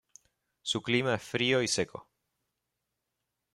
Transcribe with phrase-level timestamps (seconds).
[0.63, 2.09] Su clima es frío y seco.